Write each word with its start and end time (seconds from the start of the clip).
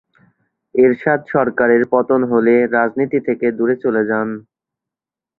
এরশাদ 0.75 1.21
সরকারের 1.33 1.83
পতন 1.93 2.21
হলে 2.31 2.55
রাজনীতি 2.75 3.19
থেকে 3.27 3.47
দূরে 3.57 3.75
চলে 3.83 4.03
যান। 4.09 4.27